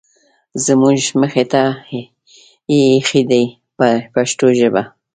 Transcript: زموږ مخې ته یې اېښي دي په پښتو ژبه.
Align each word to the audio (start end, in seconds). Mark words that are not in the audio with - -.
زموږ 0.65 0.99
مخې 1.21 1.43
ته 1.51 1.61
یې 1.93 2.01
اېښي 2.93 3.21
دي 3.29 3.43
په 3.77 3.87
پښتو 4.13 4.47
ژبه. 4.59 4.83